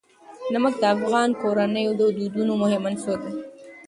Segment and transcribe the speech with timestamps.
[0.53, 3.33] نمک د افغان کورنیو د دودونو مهم عنصر دی.